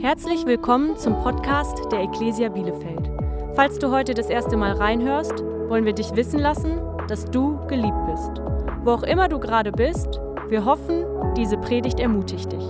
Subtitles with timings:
[0.00, 3.10] Herzlich willkommen zum Podcast der Ecclesia Bielefeld.
[3.54, 8.06] Falls du heute das erste Mal reinhörst, wollen wir dich wissen lassen, dass du geliebt
[8.06, 8.40] bist.
[8.82, 10.08] Wo auch immer du gerade bist,
[10.48, 11.04] wir hoffen,
[11.36, 12.66] diese Predigt ermutigt dich.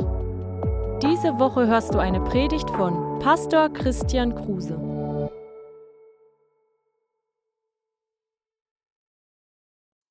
[1.04, 4.76] Diese Woche hörst du eine Predigt von Pastor Christian Kruse.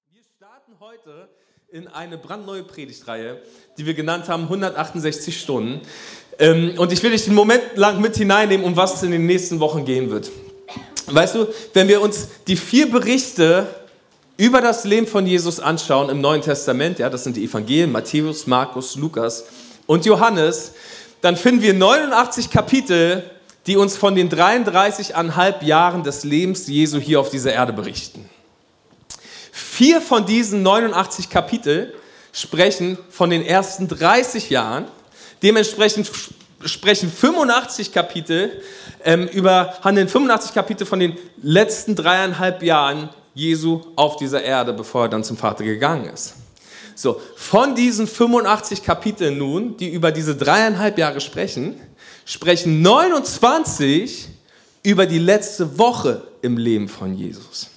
[0.10, 1.28] Wir starten heute
[1.72, 3.42] in eine brandneue Predigtreihe,
[3.78, 5.82] die wir genannt haben 168 Stunden.
[6.40, 9.26] Ähm, und ich will dich einen Moment lang mit hineinnehmen, um was es in den
[9.26, 10.32] nächsten Wochen gehen wird.
[11.08, 13.68] Weißt du, wenn wir uns die vier Berichte
[14.38, 18.48] über das Leben von Jesus anschauen im Neuen Testament, ja, das sind die Evangelien, Matthäus,
[18.48, 19.46] Markus, Lukas
[19.86, 20.72] und Johannes,
[21.22, 23.24] dann finden wir 89 Kapitel,
[23.68, 28.30] die uns von den 33,5 Jahren des Lebens Jesu hier auf dieser Erde berichten.
[29.52, 31.94] Vier von diesen 89 Kapitel
[32.32, 34.86] sprechen von den ersten 30 Jahren.
[35.42, 36.10] Dementsprechend
[36.66, 38.62] sprechen 85 Kapitel
[39.04, 45.04] ähm, über, handeln 85 Kapitel von den letzten dreieinhalb Jahren Jesu auf dieser Erde, bevor
[45.04, 46.36] er dann zum Vater gegangen ist.
[46.96, 51.80] So, von diesen 85 Kapiteln nun, die über diese dreieinhalb Jahre sprechen,
[52.26, 54.28] sprechen 29
[54.84, 57.70] über die letzte Woche im Leben von Jesus.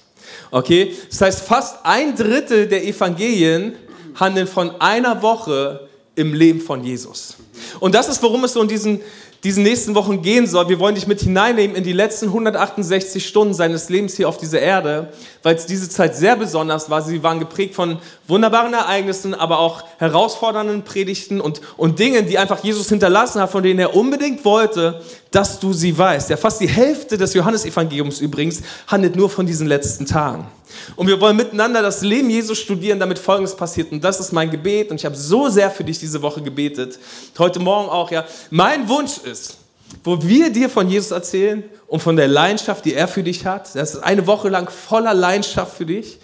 [0.51, 3.75] Okay, das heißt, fast ein Drittel der Evangelien
[4.15, 7.35] handeln von einer Woche im Leben von Jesus.
[7.79, 9.01] Und das ist, worum es so in diesen,
[9.43, 10.69] diesen nächsten Wochen gehen soll.
[10.69, 14.61] Wir wollen dich mit hineinnehmen in die letzten 168 Stunden seines Lebens hier auf dieser
[14.61, 17.01] Erde, weil es diese Zeit sehr besonders war.
[17.01, 17.97] Sie waren geprägt von
[18.27, 23.63] wunderbaren Ereignissen, aber auch herausfordernden Predigten und, und Dingen, die einfach Jesus hinterlassen hat, von
[23.63, 26.29] denen er unbedingt wollte, dass du sie weißt.
[26.29, 30.47] Ja, fast die Hälfte des Johannesevangeliums übrigens handelt nur von diesen letzten Tagen.
[30.95, 33.91] Und wir wollen miteinander das Leben Jesus studieren, damit Folgendes passiert.
[33.91, 34.91] Und das ist mein Gebet.
[34.91, 36.99] Und ich habe so sehr für dich diese Woche gebetet.
[37.37, 38.25] Heute Morgen auch, ja.
[38.49, 39.57] Mein Wunsch ist,
[40.03, 43.75] wo wir dir von Jesus erzählen und von der Leidenschaft, die er für dich hat.
[43.75, 46.19] Das ist eine Woche lang voller Leidenschaft für dich,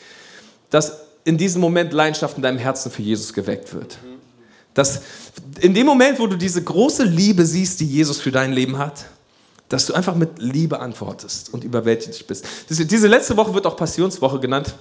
[0.70, 0.94] dass
[1.24, 3.98] in diesem Moment Leidenschaft in deinem Herzen für Jesus geweckt wird.
[4.74, 5.02] Dass
[5.62, 9.06] in dem Moment, wo du diese große Liebe siehst, die Jesus für dein Leben hat,
[9.70, 12.46] dass du einfach mit Liebe antwortest und überwältigt bist.
[12.70, 14.74] Diese letzte Woche wird auch Passionswoche genannt.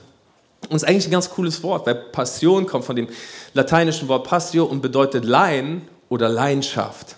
[0.69, 3.06] Und ist eigentlich ein ganz cooles Wort, weil Passion kommt von dem
[3.54, 7.15] lateinischen Wort passio und bedeutet Leiden oder Leidenschaft.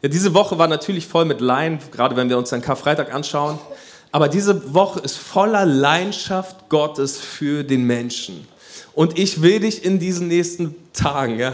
[0.00, 3.58] Ja, diese Woche war natürlich voll mit Leiden, gerade wenn wir uns dann Karfreitag anschauen.
[4.10, 8.48] Aber diese Woche ist voller Leidenschaft Gottes für den Menschen.
[8.94, 11.52] Und ich will dich in diesen nächsten Tagen ja,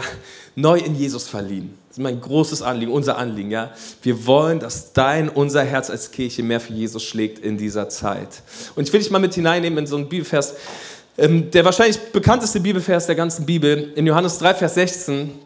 [0.55, 1.77] neu in Jesus verlieben.
[1.95, 3.51] Das ist mein großes Anliegen, unser Anliegen.
[3.51, 3.71] Ja?
[4.01, 8.41] Wir wollen, dass dein, unser Herz als Kirche mehr für Jesus schlägt in dieser Zeit.
[8.75, 10.55] Und ich will dich mal mit hineinnehmen in so einen Bibelvers,
[11.17, 13.93] ähm, der wahrscheinlich bekannteste Bibelvers der ganzen Bibel.
[13.95, 15.39] In Johannes 3, Vers 16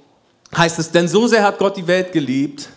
[0.57, 2.67] heißt es, denn so sehr hat Gott die Welt geliebt,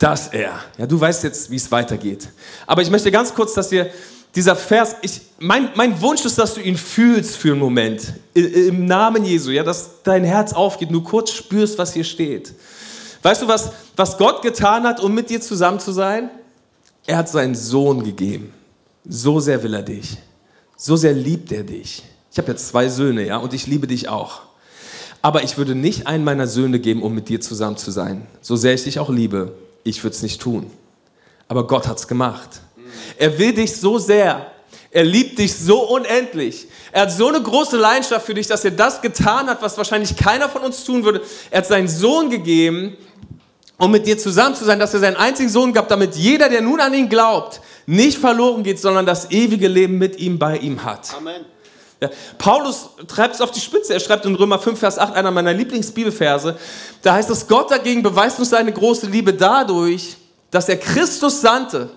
[0.00, 2.26] dass er, ja, du weißt jetzt, wie es weitergeht.
[2.66, 3.88] Aber ich möchte ganz kurz, dass wir
[4.34, 8.14] dieser Vers, ich, mein, mein Wunsch ist, dass du ihn fühlst für einen Moment.
[8.34, 12.52] Im Namen Jesu, ja, dass dein Herz aufgeht, nur kurz spürst, was hier steht.
[13.26, 16.30] Weißt du, was, was Gott getan hat, um mit dir zusammen zu sein?
[17.08, 18.54] Er hat seinen Sohn gegeben.
[19.04, 20.16] So sehr will er dich.
[20.76, 22.04] So sehr liebt er dich.
[22.30, 24.42] Ich habe jetzt zwei Söhne, ja, und ich liebe dich auch.
[25.22, 28.28] Aber ich würde nicht einen meiner Söhne geben, um mit dir zusammen zu sein.
[28.42, 30.70] So sehr ich dich auch liebe, ich würde es nicht tun.
[31.48, 32.60] Aber Gott hat es gemacht.
[33.18, 34.52] Er will dich so sehr.
[34.92, 36.68] Er liebt dich so unendlich.
[36.92, 40.16] Er hat so eine große Leidenschaft für dich, dass er das getan hat, was wahrscheinlich
[40.16, 41.22] keiner von uns tun würde.
[41.50, 42.96] Er hat seinen Sohn gegeben,
[43.78, 46.62] um mit dir zusammen zu sein, dass er seinen einzigen Sohn gab, damit jeder, der
[46.62, 50.82] nun an ihn glaubt, nicht verloren geht, sondern das ewige Leben mit ihm bei ihm
[50.84, 51.14] hat.
[51.16, 51.44] Amen.
[52.00, 53.94] Ja, Paulus treibt es auf die Spitze.
[53.94, 56.58] Er schreibt in Römer 5, Vers 8, einer meiner Lieblingsbibelverse.
[57.02, 60.16] Da heißt es, Gott dagegen beweist uns seine große Liebe dadurch,
[60.50, 61.88] dass er Christus sandte,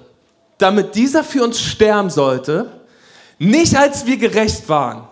[0.57, 2.71] damit dieser für uns sterben sollte,
[3.39, 5.03] nicht als wir gerecht waren,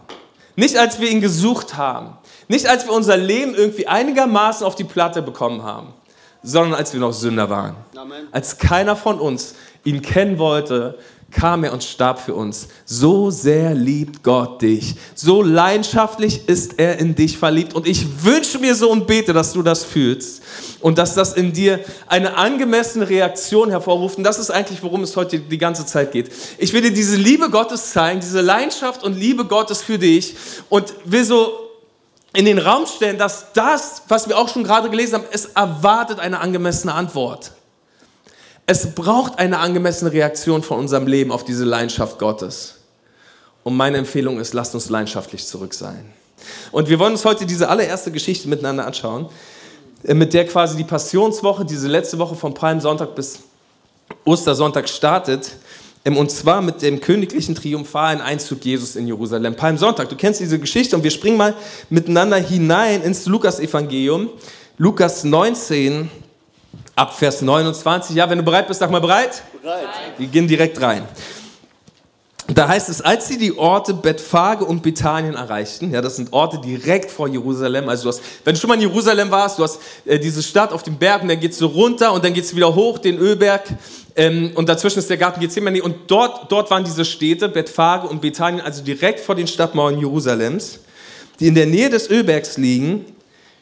[0.55, 2.17] nicht als wir ihn gesucht haben,
[2.47, 5.93] nicht als wir unser Leben irgendwie einigermaßen auf die Platte bekommen haben,
[6.43, 7.75] sondern als wir noch Sünder waren.
[7.95, 8.27] Amen.
[8.31, 10.97] Als keiner von uns ihn kennen wollte,
[11.31, 12.67] kam er und starb für uns.
[12.85, 14.95] So sehr liebt Gott dich.
[15.13, 17.73] So leidenschaftlich ist er in dich verliebt.
[17.73, 20.41] Und ich wünsche mir so und bete, dass du das fühlst
[20.79, 24.17] und dass das in dir eine angemessene Reaktion hervorruft.
[24.17, 26.31] Und das ist eigentlich, worum es heute die ganze Zeit geht.
[26.57, 30.35] Ich will dir diese Liebe Gottes zeigen, diese Leidenschaft und Liebe Gottes für dich
[30.69, 31.66] und will so
[32.37, 36.19] in den Raum stellen, dass das, was wir auch schon gerade gelesen haben, es erwartet
[36.19, 37.51] eine angemessene Antwort.
[38.67, 42.75] Es braucht eine angemessene Reaktion von unserem Leben auf diese Leidenschaft Gottes.
[43.63, 46.13] Und meine Empfehlung ist, lasst uns leidenschaftlich zurück sein.
[46.71, 49.29] Und wir wollen uns heute diese allererste Geschichte miteinander anschauen.
[50.03, 53.39] äh, mit der quasi die Passionswoche, diese letzte Woche vom Palmsonntag bis
[54.25, 55.53] Ostersonntag startet.
[56.07, 59.55] Ähm, und zwar mit dem königlichen triumphalen Einzug Jesus in Jerusalem.
[59.55, 61.53] Palmsonntag, du kennst diese Geschichte und wir springen mal
[61.89, 64.29] miteinander hinein ins Lukas-Evangelium.
[64.77, 66.09] Lukas 19,
[66.95, 68.15] ab Vers 29.
[68.15, 69.43] Ja, wenn du bereit bist, sag mal bereit.
[69.61, 69.79] Bereit.
[70.17, 71.03] Wir gehen direkt rein.
[72.53, 76.59] Da heißt es, als sie die Orte Bethphage und Bethanien erreichten, ja, das sind Orte
[76.59, 79.79] direkt vor Jerusalem, also du hast, wenn du schon mal in Jerusalem warst, du hast
[80.05, 82.45] äh, diese Stadt auf dem Berg und dann geht es so runter und dann geht
[82.45, 83.63] es wieder hoch, den Ölberg
[84.15, 88.21] ähm, und dazwischen ist der Garten Gethsemane und dort, dort waren diese Städte, Bethphage und
[88.21, 90.79] Bethanien, also direkt vor den Stadtmauern Jerusalems,
[91.41, 93.05] die in der Nähe des Ölbergs liegen,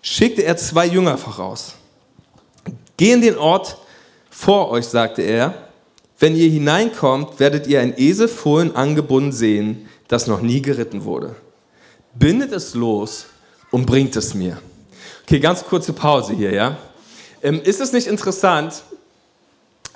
[0.04, 1.74] schickte er zwei Jünger voraus.
[2.98, 3.78] Geh in den Ort
[4.30, 5.65] vor euch, sagte er,
[6.20, 11.36] wenn ihr hineinkommt, werdet ihr ein Eselfohlen angebunden sehen, das noch nie geritten wurde.
[12.14, 13.26] Bindet es los
[13.72, 14.58] und bringt es mir.
[15.24, 16.78] Okay, ganz kurze Pause hier, ja.
[17.44, 18.84] Ähm, ist es nicht interessant,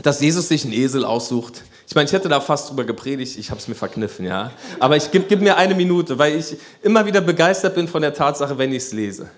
[0.03, 1.63] dass Jesus sich einen Esel aussucht?
[1.87, 4.51] Ich meine, ich hätte da fast drüber gepredigt, ich habe es mir verkniffen, ja.
[4.79, 8.13] Aber ich gib, gib mir eine Minute, weil ich immer wieder begeistert bin von der
[8.13, 9.29] Tatsache, wenn ich es lese.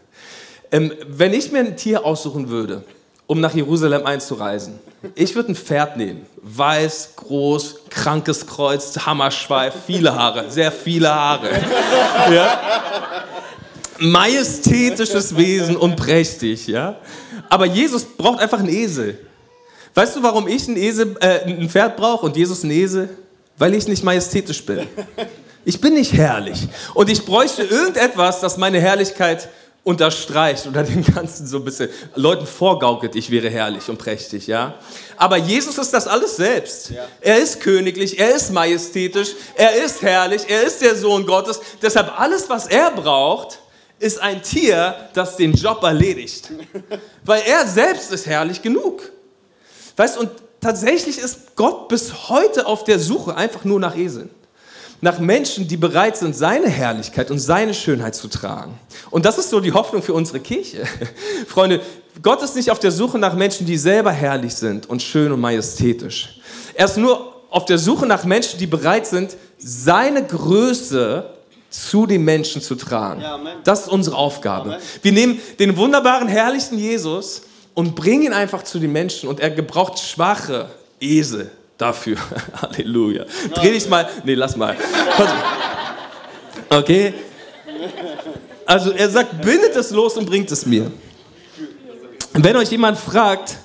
[0.71, 2.83] Ähm, wenn ich mir ein Tier aussuchen würde,
[3.31, 4.77] um nach Jerusalem einzureisen.
[5.15, 6.25] Ich würde ein Pferd nehmen.
[6.41, 11.49] Weiß, groß, krankes Kreuz, Hammerschweif, viele Haare, sehr viele Haare.
[12.29, 12.59] Ja?
[13.99, 16.67] Majestätisches Wesen und prächtig.
[16.67, 16.97] Ja?
[17.47, 19.17] Aber Jesus braucht einfach einen Esel.
[19.93, 23.07] Weißt du, warum ich einen Esel, äh, ein Pferd brauche und Jesus einen Esel?
[23.57, 24.89] Weil ich nicht majestätisch bin.
[25.63, 26.67] Ich bin nicht herrlich.
[26.95, 29.47] Und ich bräuchte irgendetwas, das meine Herrlichkeit
[29.83, 34.75] unterstreicht oder den ganzen so ein bisschen Leuten vorgaukelt, ich wäre herrlich und prächtig, ja.
[35.17, 36.91] Aber Jesus ist das alles selbst.
[36.91, 37.07] Ja.
[37.19, 41.59] Er ist königlich, er ist majestätisch, er ist herrlich, er ist der Sohn Gottes.
[41.81, 43.59] Deshalb alles, was er braucht,
[43.97, 46.49] ist ein Tier, das den Job erledigt.
[47.23, 49.11] Weil er selbst ist herrlich genug.
[49.95, 50.29] Weißt und
[50.59, 54.29] tatsächlich ist Gott bis heute auf der Suche einfach nur nach Eseln
[55.01, 58.79] nach Menschen, die bereit sind, seine Herrlichkeit und seine Schönheit zu tragen.
[59.09, 60.85] Und das ist so die Hoffnung für unsere Kirche.
[61.47, 61.81] Freunde,
[62.21, 65.39] Gott ist nicht auf der Suche nach Menschen, die selber herrlich sind und schön und
[65.39, 66.39] majestätisch.
[66.75, 71.25] Er ist nur auf der Suche nach Menschen, die bereit sind, seine Größe
[71.69, 73.23] zu den Menschen zu tragen.
[73.63, 74.77] Das ist unsere Aufgabe.
[75.01, 77.43] Wir nehmen den wunderbaren, herrlichen Jesus
[77.73, 80.69] und bringen ihn einfach zu den Menschen und er gebraucht schwache
[80.99, 81.49] Esel,
[81.81, 82.17] dafür.
[82.61, 83.25] Halleluja.
[83.53, 84.07] Dreh dich mal.
[84.23, 84.75] Nee, lass mal.
[86.69, 87.13] Okay?
[88.65, 90.91] Also er sagt, bindet es los und bringt es mir.
[92.33, 93.57] wenn euch jemand fragt,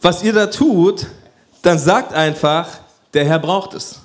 [0.00, 1.06] was ihr da tut,
[1.62, 2.68] dann sagt einfach,
[3.12, 4.00] der Herr braucht es.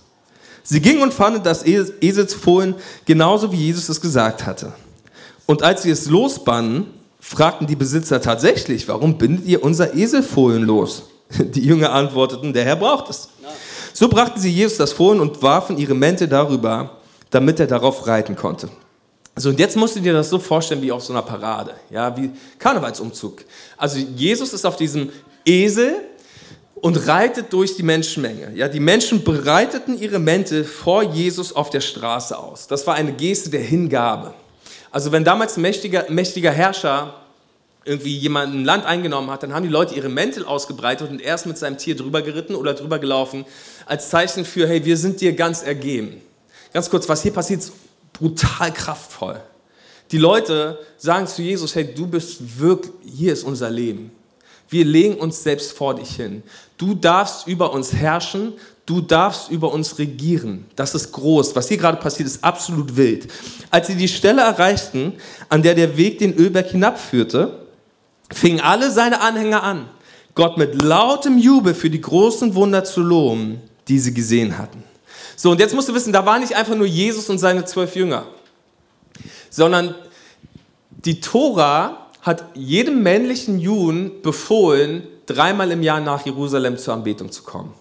[0.64, 2.76] Sie gingen und fanden das Eselsfohlen
[3.06, 4.74] genauso, wie Jesus es gesagt hatte.
[5.46, 6.88] Und als sie es losbanden,
[7.20, 11.04] fragten die Besitzer tatsächlich, warum bindet ihr unser Eselfohlen los?
[11.40, 13.30] Die Jünger antworteten, der Herr braucht es.
[13.94, 16.98] So brachten sie Jesus das Fohlen und warfen ihre Mäntel darüber,
[17.32, 18.70] damit er darauf reiten konnte.
[19.36, 22.16] So, und jetzt musst du dir das so vorstellen wie auf so einer Parade, ja,
[22.16, 23.46] wie Karnevalsumzug.
[23.78, 25.10] Also Jesus ist auf diesem
[25.46, 25.96] Esel
[26.76, 28.52] und reitet durch die Menschenmenge.
[28.56, 32.68] Ja, die Menschen breiteten ihre Mäntel vor Jesus auf der Straße aus.
[32.68, 34.34] Das war eine Geste der Hingabe.
[34.92, 37.14] Also wenn damals ein mächtiger, mächtiger Herrscher
[37.86, 41.46] irgendwie jemand ein Land eingenommen hat, dann haben die Leute ihre Mäntel ausgebreitet und erst
[41.46, 43.46] mit seinem Tier drüber geritten oder drüber gelaufen,
[43.86, 46.22] als Zeichen für, hey, wir sind dir ganz ergeben.
[46.74, 47.74] Ganz kurz, was hier passiert, ist
[48.14, 49.42] brutal kraftvoll.
[50.12, 54.12] Die Leute sagen zu Jesus, hey, du bist wirklich, hier ist unser Leben.
[54.68, 56.44] Wir legen uns selbst vor dich hin.
[56.78, 58.54] Du darfst über uns herrschen,
[58.86, 60.66] du darfst über uns regieren.
[60.76, 61.56] Das ist groß.
[61.56, 63.28] Was hier gerade passiert, ist absolut wild.
[63.72, 65.14] Als sie die Stelle erreichten,
[65.48, 67.68] an der der Weg den Ölberg hinabführte,
[68.32, 69.90] fingen alle seine Anhänger an,
[70.36, 74.84] Gott mit lautem Jubel für die großen Wunder zu loben, die sie gesehen hatten.
[75.36, 77.96] So, und jetzt musst du wissen, da war nicht einfach nur Jesus und seine zwölf
[77.96, 78.26] Jünger,
[79.50, 79.96] sondern
[80.90, 87.44] die Tora hat jedem männlichen Juden befohlen, dreimal im Jahr nach Jerusalem zur Anbetung zu
[87.44, 87.74] kommen.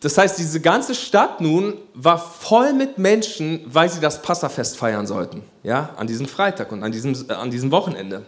[0.00, 5.06] Das heißt, diese ganze Stadt nun war voll mit Menschen, weil sie das Passafest feiern
[5.06, 8.22] sollten, ja, an diesem Freitag und an diesem, äh, an diesem Wochenende.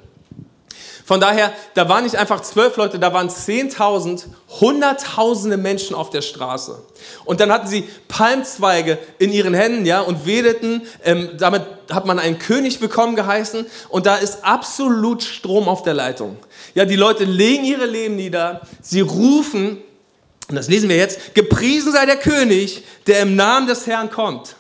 [1.09, 4.27] Von daher, da waren nicht einfach zwölf Leute, da waren zehntausend,
[4.61, 6.83] hunderttausende Menschen auf der Straße.
[7.25, 10.83] Und dann hatten sie Palmzweige in ihren Händen, ja, und wedelten.
[11.03, 13.65] Ähm, damit hat man einen König bekommen geheißen.
[13.89, 16.37] Und da ist absolut Strom auf der Leitung.
[16.75, 18.61] Ja, die Leute legen ihre Leben nieder.
[18.83, 19.79] Sie rufen,
[20.51, 24.57] und das lesen wir jetzt, gepriesen sei der König, der im Namen des Herrn kommt.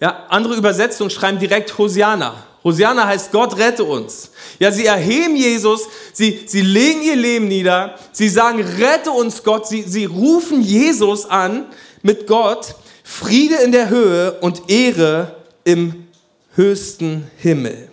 [0.00, 2.34] Ja, andere Übersetzungen schreiben direkt Hosiana.
[2.66, 4.32] Hosianna heißt Gott rette uns.
[4.58, 5.82] Ja, sie erheben Jesus,
[6.12, 11.26] sie, sie legen ihr Leben nieder, sie sagen, rette uns Gott, sie, sie rufen Jesus
[11.26, 11.66] an
[12.02, 16.08] mit Gott, Friede in der Höhe und Ehre im
[16.56, 17.88] höchsten Himmel.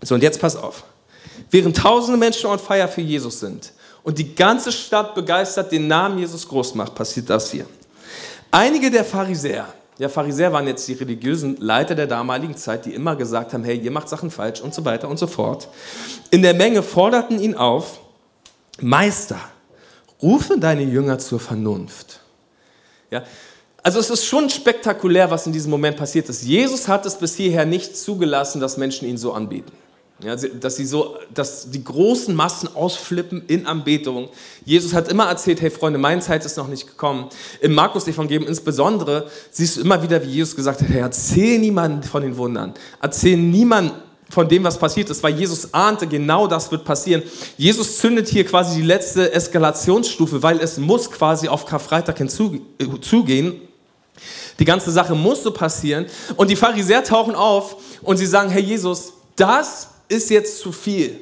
[0.00, 0.84] So, und jetzt pass auf.
[1.50, 6.18] Während tausende Menschen on fire für Jesus sind und die ganze Stadt begeistert den Namen
[6.18, 7.66] Jesus groß macht, passiert das hier.
[8.50, 9.70] Einige der Pharisäer,
[10.00, 13.78] ja, Pharisäer waren jetzt die religiösen Leiter der damaligen Zeit, die immer gesagt haben, hey,
[13.78, 15.68] ihr macht Sachen falsch und so weiter und so fort.
[16.30, 18.00] In der Menge forderten ihn auf,
[18.80, 19.38] Meister,
[20.22, 22.20] rufe deine Jünger zur Vernunft.
[23.10, 23.24] Ja,
[23.82, 26.44] also es ist schon spektakulär, was in diesem Moment passiert ist.
[26.44, 29.72] Jesus hat es bis hierher nicht zugelassen, dass Menschen ihn so anbeten.
[30.22, 34.28] Ja, dass sie so, dass die großen Massen ausflippen in Anbetung.
[34.66, 37.30] Jesus hat immer erzählt, hey Freunde, meine Zeit ist noch nicht gekommen.
[37.60, 42.22] Im Markus-Evangelium insbesondere siehst du immer wieder, wie Jesus gesagt hat, hey, erzähl niemanden von
[42.22, 42.74] den Wundern.
[43.00, 43.94] Erzähl niemanden
[44.28, 47.22] von dem, was passiert ist, weil Jesus ahnte, genau das wird passieren.
[47.56, 53.60] Jesus zündet hier quasi die letzte Eskalationsstufe, weil es muss quasi auf Karfreitag hinzugehen.
[54.58, 56.06] Die ganze Sache muss so passieren.
[56.36, 61.18] Und die Pharisäer tauchen auf und sie sagen, hey Jesus, das ist jetzt zu viel.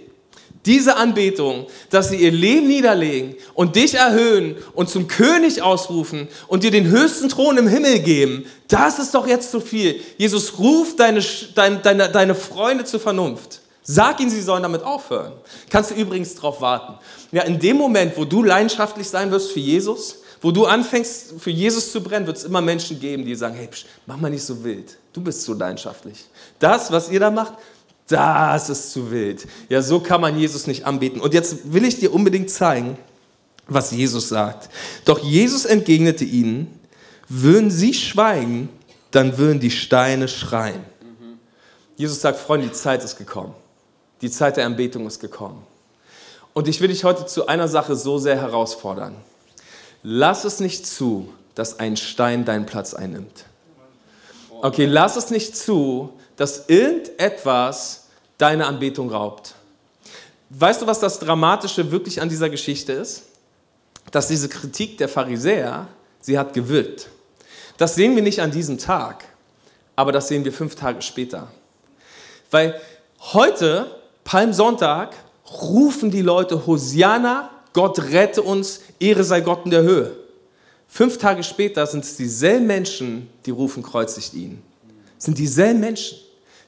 [0.67, 6.63] Diese Anbetung, dass sie ihr Leben niederlegen und dich erhöhen und zum König ausrufen und
[6.63, 10.01] dir den höchsten Thron im Himmel geben, das ist doch jetzt zu viel.
[10.19, 11.23] Jesus ruft deine,
[11.55, 13.61] deine, deine, deine Freunde zur Vernunft.
[13.83, 15.33] Sag ihnen, sie sollen damit aufhören.
[15.71, 16.99] Kannst du übrigens darauf warten.
[17.33, 21.51] Ja, in dem Moment, wo du leidenschaftlich sein wirst für Jesus, wo du anfängst, für
[21.51, 24.45] Jesus zu brennen, wird es immer Menschen geben, die sagen, hey, psch, mach mal nicht
[24.45, 24.99] so wild.
[25.13, 26.27] Du bist so leidenschaftlich.
[26.59, 27.55] Das, was ihr da macht,
[28.09, 29.47] das ist zu wild.
[29.69, 31.21] Ja, so kann man Jesus nicht anbeten.
[31.21, 32.99] Und jetzt will ich dir unbedingt zeigen,
[33.67, 34.71] was Jesus sagt.
[35.05, 36.81] Doch Jesus entgegnete ihnen,
[37.29, 38.71] würden sie schweigen,
[39.11, 40.83] dann würden die Steine schreien.
[41.97, 43.55] Jesus sagt, Freunde, die Zeit ist gekommen.
[44.21, 45.63] Die Zeit der Anbetung ist gekommen.
[46.55, 49.15] Und ich will dich heute zu einer Sache so sehr herausfordern.
[50.03, 53.45] Lass es nicht zu, dass ein Stein deinen Platz einnimmt.
[54.63, 57.98] Okay, lass es nicht zu, dass irgendetwas
[58.39, 59.55] deine Anbetung raubt.
[60.51, 63.25] Weißt du, was das Dramatische wirklich an dieser Geschichte ist?
[64.11, 65.89] Dass diese Kritik der Pharisäer,
[66.21, 67.09] sie hat gewirkt.
[67.77, 69.25] Das sehen wir nicht an diesem Tag,
[69.95, 71.49] aber das sehen wir fünf Tage später.
[72.51, 72.81] Weil
[73.21, 75.15] heute, Palmsonntag,
[75.61, 80.17] rufen die Leute Hosiana, Gott rette uns, Ehre sei Gott in der Höhe.
[80.89, 84.63] Fünf Tage später sind es dieselben Menschen, die rufen, kreuzigt ihn.
[85.19, 86.19] Es sind dieselben Menschen.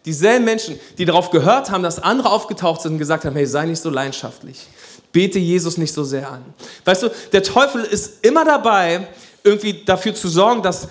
[0.07, 3.66] Dieselben Menschen, die darauf gehört haben, dass andere aufgetaucht sind und gesagt haben, hey, sei
[3.66, 4.66] nicht so leidenschaftlich.
[5.12, 6.45] Bete Jesus nicht so sehr an.
[6.85, 9.09] Weißt du, der Teufel ist immer dabei,
[9.45, 10.88] irgendwie dafür zu sorgen, dass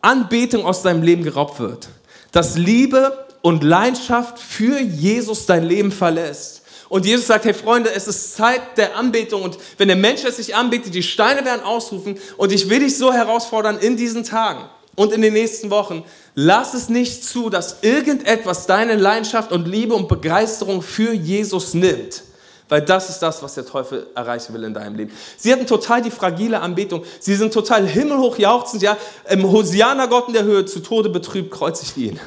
[0.00, 1.88] Anbetung aus deinem Leben geraubt wird.
[2.30, 6.62] Dass Liebe und Leidenschaft für Jesus dein Leben verlässt.
[6.88, 9.42] Und Jesus sagt, hey Freunde, es ist Zeit der Anbetung.
[9.42, 12.18] Und wenn der Mensch es sich anbetet, die Steine werden ausrufen.
[12.36, 16.74] Und ich will dich so herausfordern in diesen Tagen und in den nächsten Wochen, lass
[16.74, 22.24] es nicht zu, dass irgendetwas deine Leidenschaft und Liebe und Begeisterung für Jesus nimmt.
[22.68, 25.12] Weil das ist das, was der Teufel erreichen will in deinem Leben.
[25.36, 27.04] Sie hatten total die fragile Anbetung.
[27.20, 28.96] Sie sind total himmelhoch jauchzend, ja.
[29.28, 32.18] Im Hosianer Gott in der Höhe, zu Tode betrübt, kreuzigt ihn.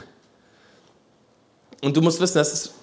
[1.81, 2.73] Und du musst wissen, es, ist,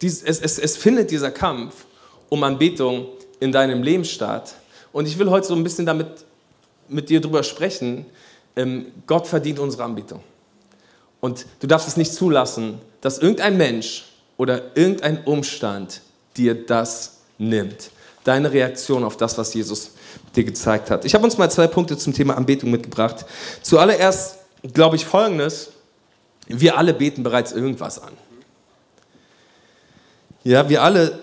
[0.00, 1.86] es, es, es findet dieser Kampf
[2.28, 3.08] um Anbetung
[3.40, 4.54] in deinem Leben statt.
[4.92, 6.08] Und ich will heute so ein bisschen damit
[6.88, 8.06] mit dir drüber sprechen,
[9.06, 10.20] Gott verdient unsere Anbetung.
[11.20, 16.00] Und du darfst es nicht zulassen, dass irgendein Mensch oder irgendein Umstand
[16.36, 17.90] dir das nimmt.
[18.24, 19.92] Deine Reaktion auf das, was Jesus
[20.34, 21.04] dir gezeigt hat.
[21.04, 23.24] Ich habe uns mal zwei Punkte zum Thema Anbetung mitgebracht.
[23.62, 24.38] Zuallererst
[24.72, 25.70] glaube ich Folgendes.
[26.46, 28.12] Wir alle beten bereits irgendwas an.
[30.44, 31.20] Ja, wir alle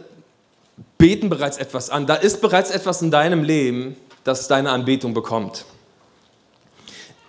[0.98, 2.08] beten bereits etwas an.
[2.08, 5.66] Da ist bereits etwas in deinem Leben, das deine Anbetung bekommt.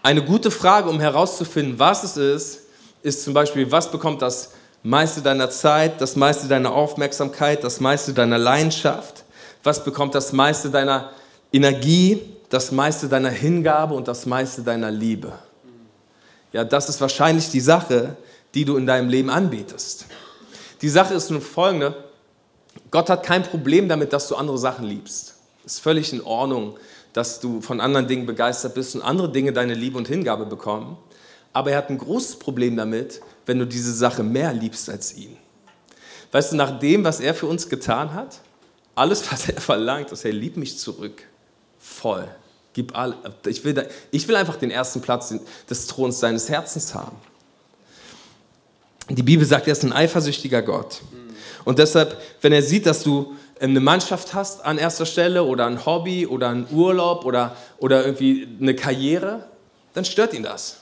[0.04, 2.60] Eine gute Frage, um herauszufinden, was es ist,
[3.02, 4.50] ist zum Beispiel, was bekommt das
[4.82, 9.24] meiste deiner Zeit, das meiste deiner Aufmerksamkeit, das meiste deiner Leidenschaft?
[9.62, 11.10] Was bekommt das meiste deiner
[11.50, 12.20] Energie,
[12.50, 15.32] das meiste deiner Hingabe und das meiste deiner Liebe?
[16.52, 18.14] Ja, das ist wahrscheinlich die Sache,
[18.52, 20.04] die du in deinem Leben anbetest.
[20.82, 21.96] Die Sache ist nun folgende.
[22.90, 25.36] Gott hat kein Problem damit, dass du andere Sachen liebst.
[25.64, 26.76] Ist völlig in Ordnung,
[27.14, 30.98] dass du von anderen Dingen begeistert bist und andere Dinge deine Liebe und Hingabe bekommen.
[31.54, 35.36] Aber er hat ein großes Problem damit, wenn du diese Sache mehr liebst als ihn.
[36.32, 38.40] Weißt du, nach dem, was er für uns getan hat,
[38.96, 41.22] alles, was er verlangt, ist, er liebt mich zurück.
[41.78, 42.28] Voll.
[42.72, 43.16] Gib all,
[43.46, 45.32] ich, will, ich will einfach den ersten Platz
[45.70, 47.16] des Throns seines Herzens haben.
[49.08, 51.02] Die Bibel sagt, er ist ein eifersüchtiger Gott.
[51.64, 55.84] Und deshalb, wenn er sieht, dass du eine Mannschaft hast an erster Stelle oder ein
[55.86, 59.44] Hobby oder einen Urlaub oder, oder irgendwie eine Karriere,
[59.92, 60.78] dann stört ihn das.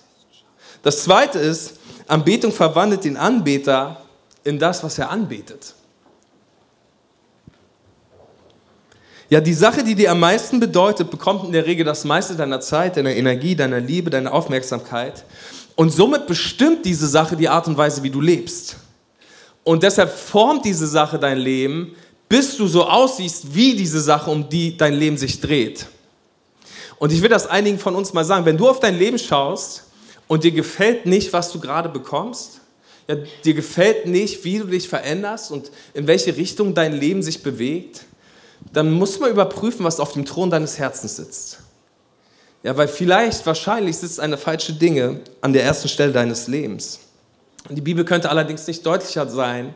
[0.82, 3.98] Das zweite ist, Anbetung verwandelt den Anbeter
[4.44, 5.74] in das, was er anbetet.
[9.28, 12.60] Ja, die Sache, die dir am meisten bedeutet, bekommt in der Regel das meiste deiner
[12.60, 15.24] Zeit, deiner Energie, deiner Liebe, deiner Aufmerksamkeit.
[15.74, 18.76] Und somit bestimmt diese Sache die Art und Weise, wie du lebst.
[19.64, 21.94] Und deshalb formt diese Sache dein Leben,
[22.32, 25.84] bis du so aussiehst wie diese Sache, um die dein Leben sich dreht.
[26.98, 29.84] Und ich will das einigen von uns mal sagen, wenn du auf dein Leben schaust
[30.28, 32.62] und dir gefällt nicht, was du gerade bekommst,
[33.06, 37.42] ja, dir gefällt nicht, wie du dich veränderst und in welche Richtung dein Leben sich
[37.42, 38.06] bewegt,
[38.72, 41.58] dann musst du mal überprüfen, was auf dem Thron deines Herzens sitzt.
[42.62, 46.98] Ja, weil vielleicht, wahrscheinlich sitzt eine falsche Dinge an der ersten Stelle deines Lebens.
[47.68, 49.74] Und die Bibel könnte allerdings nicht deutlicher sein,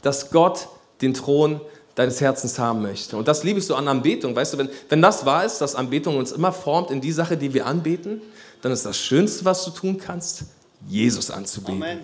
[0.00, 0.68] dass Gott
[1.02, 1.60] den Thron
[1.98, 3.16] deines Herzens haben möchte.
[3.16, 4.36] Und das liebe ich so an Anbetung.
[4.36, 7.36] Weißt du, wenn, wenn das wahr ist, dass Anbetung uns immer formt in die Sache,
[7.36, 8.22] die wir anbeten,
[8.62, 10.44] dann ist das Schönste, was du tun kannst,
[10.88, 11.82] Jesus anzubeten.
[11.82, 11.98] Amen.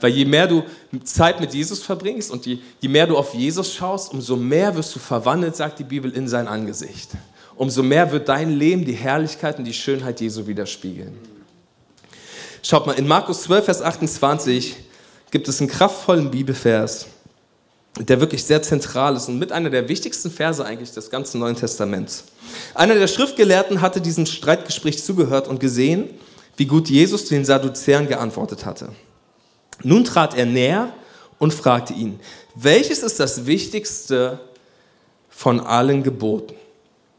[0.00, 0.62] Weil je mehr du
[1.04, 4.94] Zeit mit Jesus verbringst und je, je mehr du auf Jesus schaust, umso mehr wirst
[4.94, 7.10] du verwandelt, sagt die Bibel, in sein Angesicht.
[7.56, 11.12] Umso mehr wird dein Leben die Herrlichkeit und die Schönheit Jesu widerspiegeln.
[12.62, 14.76] Schaut mal, in Markus 12, Vers 28
[15.30, 17.06] gibt es einen kraftvollen Bibelvers,
[17.98, 21.56] der wirklich sehr zentral ist und mit einer der wichtigsten Verse eigentlich des ganzen Neuen
[21.56, 22.24] Testaments.
[22.74, 26.10] Einer der Schriftgelehrten hatte diesem Streitgespräch zugehört und gesehen,
[26.56, 28.90] wie gut Jesus den Sadduzäern geantwortet hatte.
[29.82, 30.92] Nun trat er näher
[31.38, 32.20] und fragte ihn,
[32.54, 34.40] welches ist das Wichtigste
[35.28, 36.54] von allen Geboten?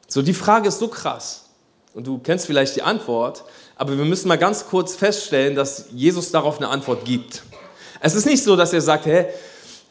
[0.08, 1.46] So, die Frage ist so krass.
[1.94, 3.44] Und du kennst vielleicht die Antwort,
[3.76, 7.44] aber wir müssen mal ganz kurz feststellen, dass Jesus darauf eine Antwort gibt.
[8.00, 9.26] Es ist nicht so, dass er sagt, hä,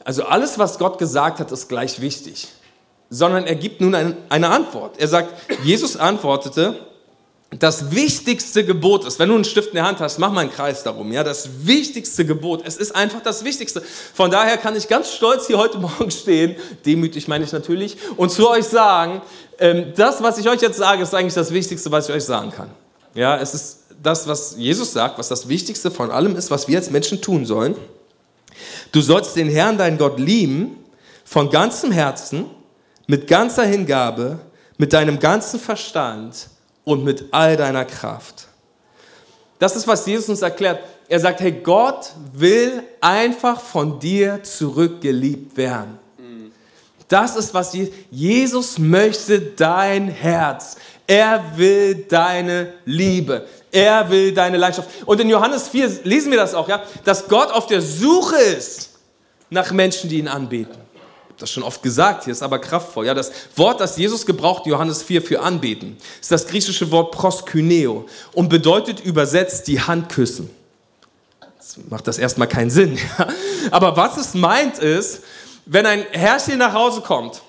[0.06, 2.46] also alles, was Gott gesagt hat, ist gleich wichtig,
[3.10, 5.00] sondern er gibt nun eine Antwort.
[5.00, 5.34] Er sagt,
[5.64, 6.76] Jesus antwortete,
[7.50, 10.52] das wichtigste Gebot ist, wenn du einen Stift in der Hand hast, mach mal einen
[10.52, 11.10] Kreis darum.
[11.10, 12.62] Ja, das wichtigste Gebot.
[12.64, 13.82] Es ist einfach das Wichtigste.
[14.14, 18.30] Von daher kann ich ganz stolz hier heute Morgen stehen, demütig meine ich natürlich, und
[18.30, 19.22] zu euch sagen,
[19.58, 22.52] ähm, das, was ich euch jetzt sage, ist eigentlich das Wichtigste, was ich euch sagen
[22.52, 22.70] kann.
[23.14, 26.78] Ja, es ist das, was Jesus sagt, was das Wichtigste von allem ist, was wir
[26.78, 27.74] als Menschen tun sollen.
[28.92, 30.84] Du sollst den Herrn, deinen Gott, lieben,
[31.24, 32.46] von ganzem Herzen,
[33.06, 34.38] mit ganzer Hingabe,
[34.78, 36.48] mit deinem ganzen Verstand
[36.84, 38.48] und mit all deiner Kraft.
[39.58, 40.80] Das ist, was Jesus uns erklärt.
[41.08, 45.98] Er sagt, hey, Gott will einfach von dir zurückgeliebt werden.
[47.08, 47.76] Das ist, was
[48.10, 50.76] Jesus möchte, dein Herz.
[51.06, 53.46] Er will deine Liebe.
[53.70, 54.88] Er will deine Leidenschaft.
[55.06, 58.90] Und in Johannes 4 lesen wir das auch, ja, dass Gott auf der Suche ist
[59.50, 60.74] nach Menschen, die ihn anbeten.
[60.74, 63.06] Ich habe das schon oft gesagt, hier ist aber kraftvoll.
[63.06, 68.06] Ja, das Wort, das Jesus gebraucht, Johannes 4 für anbeten, ist das griechische Wort proskyneo
[68.32, 70.50] und bedeutet übersetzt die Hand küssen.
[71.58, 72.98] Das macht das erstmal keinen Sinn.
[73.18, 73.28] Ja.
[73.72, 75.22] Aber was es meint ist,
[75.66, 77.42] wenn ein Herrchen nach Hause kommt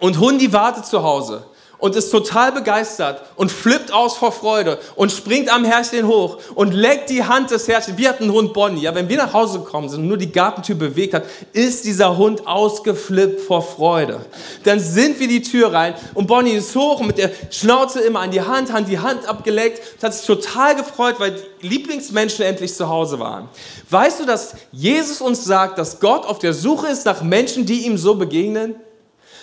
[0.00, 1.44] und Hundi wartet zu Hause
[1.78, 6.72] und ist total begeistert und flippt aus vor Freude und springt am Herrchen hoch und
[6.72, 7.98] leckt die Hand des Herrchen.
[7.98, 8.80] Wir hatten einen Hund Bonnie.
[8.80, 12.16] Ja, wenn wir nach Hause gekommen sind und nur die Gartentür bewegt hat, ist dieser
[12.16, 14.24] Hund ausgeflippt vor Freude.
[14.64, 18.20] Dann sind wir die Tür rein und Bonnie ist hoch und mit der Schnauze immer
[18.20, 22.74] an die Hand, hat die Hand abgeleckt, hat sich total gefreut, weil die Lieblingsmenschen endlich
[22.74, 23.48] zu Hause waren.
[23.90, 27.86] Weißt du, dass Jesus uns sagt, dass Gott auf der Suche ist nach Menschen, die
[27.86, 28.76] ihm so begegnen?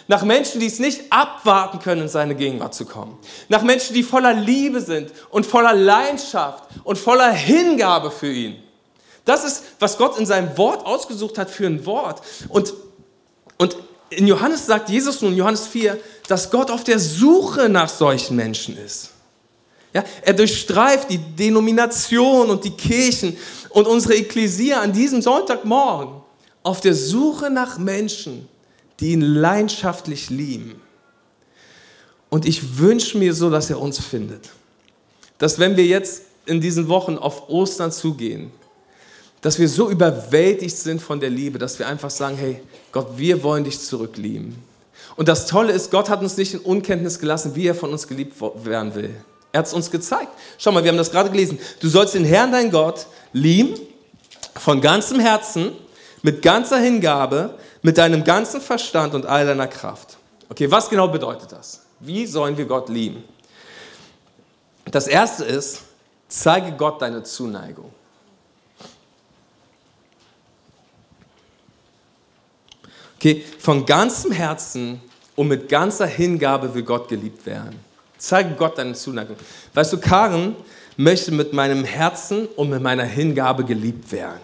[0.08, 3.18] Nach Menschen, die es nicht abwarten können, in seine Gegenwart zu kommen.
[3.48, 8.62] Nach Menschen, die voller Liebe sind und voller Leidenschaft und voller Hingabe für ihn.
[9.26, 12.22] Das ist, was Gott in seinem Wort ausgesucht hat für ein Wort.
[12.50, 12.74] Und,
[13.58, 13.78] und
[14.10, 18.78] in Johannes sagt Jesus nun, Johannes 4, dass Gott auf der Suche nach solchen Menschen
[18.78, 19.10] ist.
[19.94, 23.38] Ja, er durchstreift die Denomination und die Kirchen
[23.70, 26.22] und unsere Ekklesia an diesem Sonntagmorgen
[26.64, 28.50] auf der Suche nach Menschen,
[29.00, 30.82] die ihn leidenschaftlich lieben.
[32.30, 34.50] Und ich wünsche mir so, dass er uns findet.
[35.38, 38.52] Dass wenn wir jetzt in diesen Wochen auf Ostern zugehen,
[39.42, 43.44] dass wir so überwältigt sind von der Liebe, dass wir einfach sagen, hey Gott, wir
[43.44, 44.56] wollen dich zurücklieben.
[45.16, 48.08] Und das Tolle ist, Gott hat uns nicht in Unkenntnis gelassen, wie er von uns
[48.08, 49.14] geliebt werden will.
[49.52, 50.30] Er hat es uns gezeigt.
[50.58, 51.60] Schau mal, wir haben das gerade gelesen.
[51.80, 53.80] Du sollst den Herrn, dein Gott, lieben,
[54.56, 55.74] von ganzem Herzen,
[56.24, 60.18] mit ganzer Hingabe, mit deinem ganzen Verstand und all deiner Kraft.
[60.50, 61.82] Okay, was genau bedeutet das?
[62.00, 63.24] Wie sollen wir Gott lieben?
[64.86, 65.82] Das erste ist,
[66.28, 67.94] zeige Gott deine Zuneigung.
[73.18, 75.02] Okay, von ganzem Herzen
[75.36, 77.80] und mit ganzer Hingabe will Gott geliebt werden.
[78.18, 79.36] Zeige Gott deine Zuneigung.
[79.74, 80.56] Weißt du, Karen
[80.98, 84.42] möchte mit meinem Herzen und mit meiner Hingabe geliebt werden.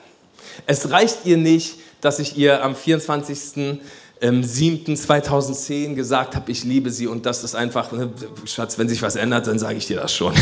[0.65, 7.07] Es reicht ihr nicht, dass ich ihr am 24.07.2010 ähm, gesagt habe, ich liebe sie
[7.07, 8.11] und das ist einfach, ne,
[8.45, 10.33] Schatz, wenn sich was ändert, dann sage ich dir das schon.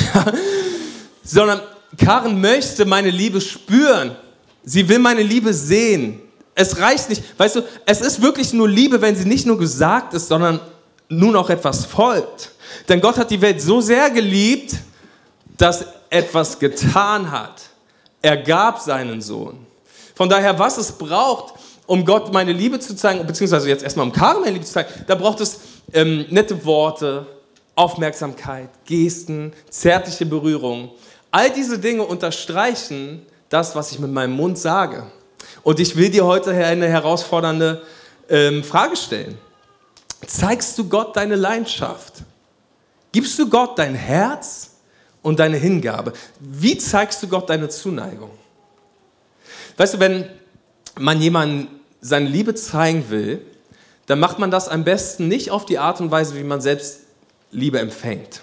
[1.23, 1.61] Sondern
[1.97, 4.15] Karen möchte meine Liebe spüren.
[4.63, 6.21] Sie will meine Liebe sehen.
[6.55, 10.13] Es reicht nicht, weißt du, es ist wirklich nur Liebe, wenn sie nicht nur gesagt
[10.13, 10.59] ist, sondern
[11.09, 12.51] nun auch etwas folgt.
[12.89, 14.75] Denn Gott hat die Welt so sehr geliebt,
[15.57, 17.61] dass etwas getan hat.
[18.21, 19.66] Er gab seinen Sohn.
[20.17, 21.53] Von daher, was es braucht,
[21.85, 24.89] um Gott meine Liebe zu zeigen, beziehungsweise jetzt erstmal um Karin meine Liebe zu zeigen,
[25.05, 25.59] da braucht es
[25.93, 27.27] ähm, nette Worte,
[27.75, 30.89] Aufmerksamkeit, Gesten, zärtliche Berührung.
[31.29, 35.03] All diese Dinge unterstreichen das, was ich mit meinem Mund sage.
[35.61, 37.83] Und ich will dir heute eine herausfordernde
[38.27, 39.37] ähm, Frage stellen.
[40.25, 42.23] Zeigst du Gott deine Leidenschaft?
[43.11, 44.71] Gibst du Gott dein Herz
[45.21, 46.11] und deine Hingabe?
[46.39, 48.31] Wie zeigst du Gott deine Zuneigung?
[49.77, 50.25] Weißt du, wenn
[50.99, 51.67] man jemandem
[52.01, 53.41] seine Liebe zeigen will,
[54.07, 57.01] dann macht man das am besten nicht auf die Art und Weise, wie man selbst
[57.51, 58.41] Liebe empfängt,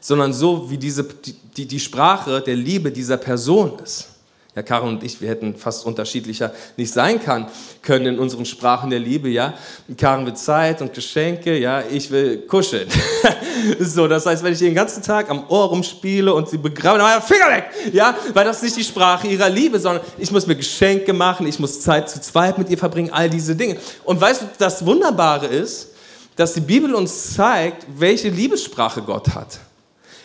[0.00, 4.08] sondern so, wie diese, die, die Sprache der Liebe dieser Person ist.
[4.56, 7.48] Ja, Karin und ich, wir hätten fast unterschiedlicher nicht sein kann,
[7.82, 9.54] können in unseren Sprachen der Liebe, ja.
[9.98, 12.88] Karin will Zeit und Geschenke, ja, ich will kuscheln.
[13.80, 17.20] so, das heißt, wenn ich den ganzen Tag am Ohr rumspiele und sie begraben, dann
[17.22, 20.54] Finger weg, ja, weil das ist nicht die Sprache ihrer Liebe, sondern ich muss mir
[20.54, 23.76] Geschenke machen, ich muss Zeit zu zweit mit ihr verbringen, all diese Dinge.
[24.04, 25.88] Und weißt du, das Wunderbare ist,
[26.36, 29.58] dass die Bibel uns zeigt, welche Liebessprache Gott hat.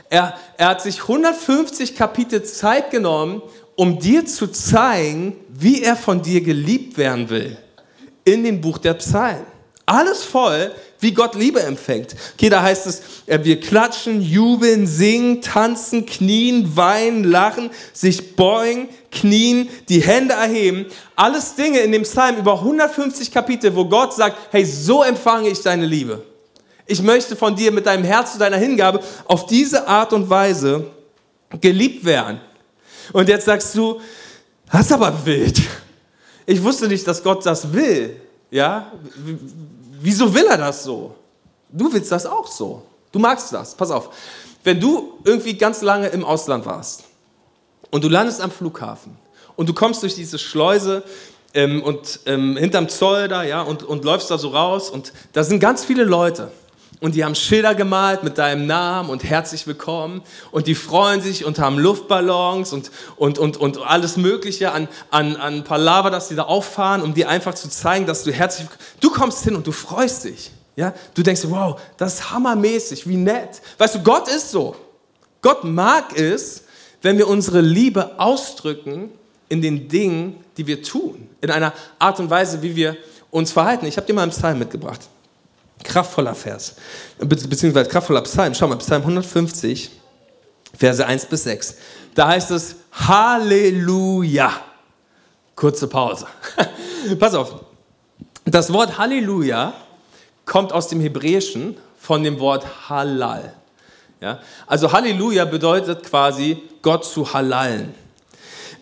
[0.10, 3.44] Er, er hat sich 150 Kapitel Zeit genommen,
[3.80, 7.56] um dir zu zeigen, wie er von dir geliebt werden will.
[8.26, 9.46] In dem Buch der Psalmen.
[9.86, 12.14] Alles voll, wie Gott Liebe empfängt.
[12.34, 19.70] Okay, da heißt es, wir klatschen, jubeln, singen, tanzen, knien, weinen, lachen, sich beugen, knien,
[19.88, 20.86] die Hände erheben.
[21.16, 25.62] Alles Dinge in dem Psalm über 150 Kapitel, wo Gott sagt, hey, so empfange ich
[25.62, 26.26] deine Liebe.
[26.86, 30.86] Ich möchte von dir mit deinem Herz zu deiner Hingabe auf diese Art und Weise
[31.62, 32.42] geliebt werden.
[33.14, 34.00] Und jetzt sagst du,
[34.72, 35.62] das ist aber wild.
[36.46, 38.20] Ich wusste nicht, dass Gott das will.
[38.52, 38.92] Ja?
[40.02, 41.16] Wieso will er das so?
[41.72, 42.84] Du willst das auch so.
[43.12, 43.76] Du magst das.
[43.76, 44.10] Pass auf.
[44.64, 47.04] Wenn du irgendwie ganz lange im Ausland warst
[47.92, 49.18] und du landest am Flughafen
[49.56, 51.04] und du kommst durch diese Schleuse
[51.54, 55.44] ähm, und ähm, hinterm Zoll da, ja, und, und läufst da so raus und da
[55.44, 56.52] sind ganz viele Leute
[57.00, 61.46] und die haben Schilder gemalt mit deinem Namen und herzlich willkommen und die freuen sich
[61.46, 66.36] und haben Luftballons und, und, und, und alles Mögliche an, an, an Palaver, das sie
[66.36, 68.68] da auffahren, um dir einfach zu zeigen, dass du herzlich,
[69.00, 70.52] du kommst hin und du freust dich.
[70.76, 70.94] Ja?
[71.14, 73.62] Du denkst, wow, das ist hammermäßig, wie nett.
[73.78, 74.76] Weißt du, Gott ist so.
[75.42, 76.64] Gott mag es,
[77.02, 79.10] wenn wir unsere Liebe ausdrücken
[79.48, 82.98] in den Dingen, die wir tun, in einer Art und Weise, wie wir
[83.32, 83.86] uns verhalten.
[83.86, 85.08] Ich habe dir mal einen Psalm mitgebracht.
[85.84, 86.76] Kraftvoller Vers,
[87.20, 88.54] beziehungsweise kraftvoller Psalm.
[88.54, 89.92] Schau mal, Psalm 150,
[90.78, 91.76] Verse 1 bis 6.
[92.16, 94.52] Da heißt es Halleluja.
[95.56, 96.28] Kurze Pause.
[97.20, 97.66] Pass auf.
[98.46, 99.74] Das Wort Halleluja
[100.46, 103.54] kommt aus dem Hebräischen von dem Wort Halal.
[104.22, 104.40] Ja?
[104.68, 107.94] Also Halleluja bedeutet quasi Gott zu halallen.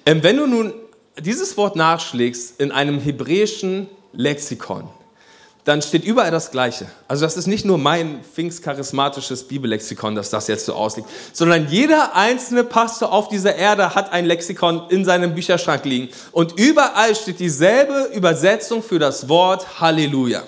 [0.06, 0.74] Ähm, wenn du nun
[1.20, 4.88] dieses Wort nachschlägst in einem hebräischen Lexikon,
[5.68, 6.88] dann steht überall das Gleiche.
[7.10, 12.16] Also das ist nicht nur mein pfingstcharismatisches Bibellexikon, das das jetzt so auslegt, sondern jeder
[12.16, 16.08] einzelne Pastor auf dieser Erde hat ein Lexikon in seinem Bücherschrank liegen.
[16.32, 20.44] Und überall steht dieselbe Übersetzung für das Wort Halleluja.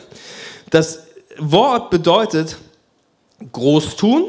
[0.69, 1.03] Das
[1.37, 2.55] Wort bedeutet
[3.51, 4.23] großtun,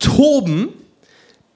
[0.00, 0.74] toben,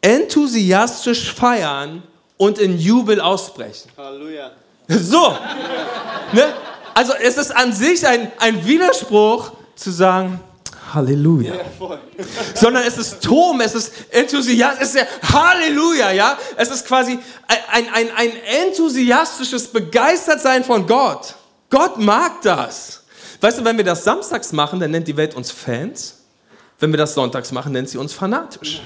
[0.00, 2.04] enthusiastisch feiern
[2.36, 3.90] und in Jubel ausbrechen.
[3.96, 4.52] Halleluja.
[4.86, 5.36] So,
[6.32, 6.54] ne?
[6.94, 10.40] Also es ist an sich ein, ein Widerspruch zu sagen,
[10.94, 11.54] Halleluja.
[11.54, 11.98] Ja,
[12.54, 16.38] Sondern es ist Tom, es ist Enthusiasmus, es ist ja Halleluja, ja.
[16.56, 18.32] Es ist quasi ein, ein, ein
[18.66, 21.34] enthusiastisches Begeistertsein von Gott.
[21.70, 23.04] Gott mag das.
[23.40, 26.18] Weißt du, wenn wir das samstags machen, dann nennt die Welt uns Fans.
[26.78, 28.82] Wenn wir das sonntags machen, nennt sie uns fanatisch.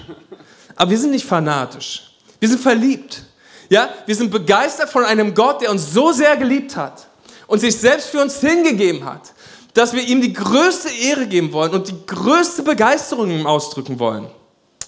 [0.77, 2.13] Aber wir sind nicht fanatisch.
[2.39, 3.23] Wir sind verliebt.
[3.69, 7.06] Ja, wir sind begeistert von einem Gott, der uns so sehr geliebt hat
[7.47, 9.33] und sich selbst für uns hingegeben hat,
[9.75, 14.27] dass wir ihm die größte Ehre geben wollen und die größte Begeisterung ihm ausdrücken wollen.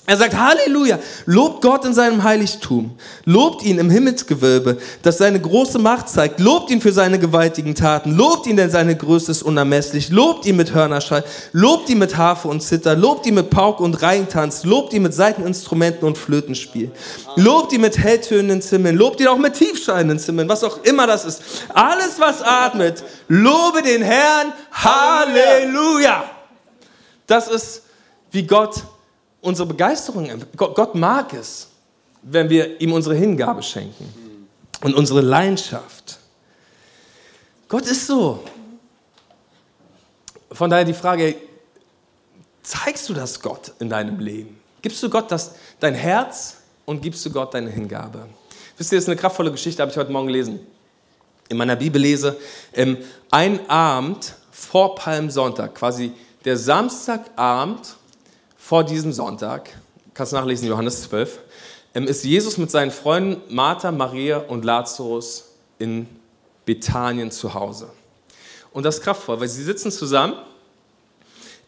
[0.08, 2.92] Er sagt Halleluja, lobt Gott in seinem Heiligtum,
[3.26, 8.16] lobt ihn im Himmelsgewölbe, das seine große Macht zeigt, lobt ihn für seine gewaltigen Taten,
[8.16, 12.48] lobt ihn, denn seine Größe ist unermesslich, lobt ihn mit Hörnerschall, lobt ihn mit Harfe
[12.48, 16.90] und Zither, lobt ihn mit Pauke und Reigentanz, lobt ihn mit Seiteninstrumenten und Flötenspiel,
[17.36, 21.26] lobt ihn mit helltönenden Zimbeln, lobt ihn auch mit tiefschallenden Zimbeln, was auch immer das
[21.26, 21.42] ist.
[21.74, 26.24] Alles, was atmet, lobe den Herrn, Halleluja.
[27.26, 27.82] Das ist,
[28.30, 28.84] wie Gott
[29.40, 31.68] unsere Begeisterung, Gott mag es,
[32.22, 34.48] wenn wir ihm unsere Hingabe schenken
[34.82, 36.18] und unsere Leidenschaft.
[37.68, 38.42] Gott ist so.
[40.50, 41.36] Von daher die Frage,
[42.62, 44.58] zeigst du das Gott in deinem Leben?
[44.82, 48.26] Gibst du Gott das, dein Herz und gibst du Gott deine Hingabe?
[48.76, 50.60] Wisst ihr, das ist eine kraftvolle Geschichte, habe ich heute Morgen gelesen.
[51.48, 52.36] In meiner Bibel lese,
[52.74, 52.98] ähm,
[53.30, 56.12] ein Abend vor Palmsonntag, quasi
[56.44, 57.96] der Samstagabend
[58.68, 59.70] vor diesem Sonntag,
[60.12, 61.38] kannst du nachlesen, Johannes 12,
[61.94, 66.06] ähm, ist Jesus mit seinen Freunden Martha, Maria und Lazarus in
[66.66, 67.88] Bethanien zu Hause.
[68.70, 70.34] Und das ist kraftvoll, weil sie sitzen zusammen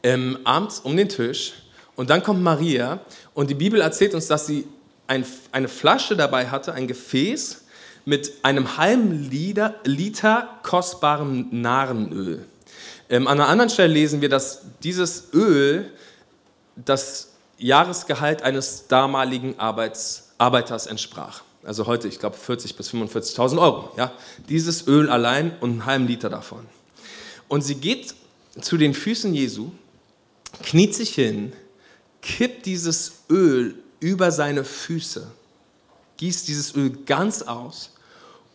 [0.03, 1.55] ähm, abends um den Tisch
[1.97, 3.01] und dann kommt Maria
[3.33, 4.69] und die Bibel erzählt uns, dass sie
[5.07, 7.63] ein, eine Flasche dabei hatte, ein Gefäß
[8.05, 12.45] mit einem halben Liter, Liter kostbarem Narenöl.
[13.09, 15.91] Ähm, an einer anderen Stelle lesen wir, dass dieses Öl
[16.77, 17.29] das
[17.59, 21.43] Jahresgehalt eines damaligen Arbeits, Arbeiters entsprach.
[21.63, 23.93] Also heute, ich glaube, 40.000 bis 45.000 Euro.
[23.97, 24.13] Ja?
[24.49, 26.67] Dieses Öl allein und einen halben Liter davon.
[27.49, 28.15] Und sie geht
[28.61, 29.71] zu den Füßen Jesu,
[30.63, 31.53] kniet sich hin,
[32.23, 35.27] kippt dieses Öl über seine Füße,
[36.17, 37.91] gießt dieses Öl ganz aus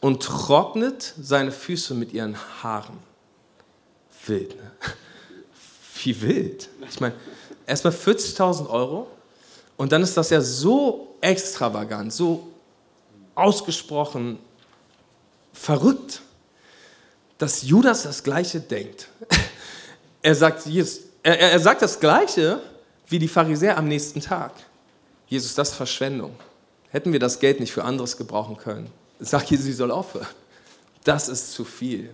[0.02, 2.98] und trocknet seine Füße mit ihren Haaren.
[4.26, 4.72] Wild, ne?
[6.04, 6.70] Wie wild.
[6.90, 7.16] Ich meine,
[7.66, 9.08] erstmal 40.000 Euro
[9.78, 12.48] und dann ist das ja so extravagant, so
[13.34, 14.40] ausgesprochen
[15.54, 16.22] verrückt,
[17.38, 19.10] dass Judas das Gleiche denkt.
[20.22, 22.60] Er sagt, Jesus, er, er sagt das Gleiche
[23.08, 24.54] wie die Pharisäer am nächsten Tag.
[25.28, 26.36] Jesus, das ist Verschwendung.
[26.90, 28.92] Hätten wir das Geld nicht für anderes gebrauchen können?
[29.20, 30.26] Sagt Jesus, sie soll aufhören.
[31.04, 32.10] Das ist zu viel.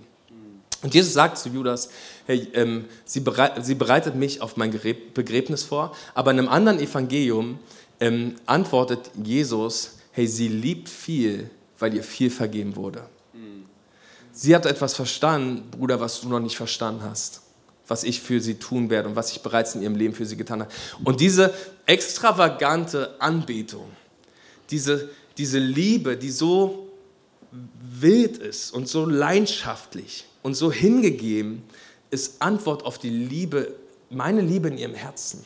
[0.84, 1.89] Und Jesus sagt zu Judas,
[2.26, 6.80] hey, ähm, sie, bereit, sie, bereitet mich auf mein Begräbnis vor, aber in einem anderen
[6.80, 7.60] Evangelium
[8.00, 13.04] ähm, antwortet Jesus, hey, sie liebt viel, weil ihr viel vergeben wurde.
[14.34, 17.41] Sie hat etwas verstanden, Bruder, was du noch nicht verstanden hast,
[17.88, 20.38] was ich für sie tun werde und was ich bereits in ihrem Leben für sie
[20.38, 20.72] getan habe.
[21.04, 21.54] Und diese
[21.86, 23.89] extravagante Anbetung,
[24.70, 26.88] diese, diese Liebe, die so
[27.52, 31.64] wild ist und so leidenschaftlich, und so hingegeben
[32.10, 33.76] ist Antwort auf die Liebe,
[34.10, 35.46] meine Liebe in ihrem Herzen.